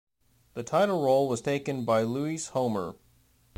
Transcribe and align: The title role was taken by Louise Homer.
The 0.55 0.63
title 0.63 1.03
role 1.03 1.27
was 1.27 1.41
taken 1.41 1.85
by 1.85 2.01
Louise 2.01 2.47
Homer. 2.47 2.95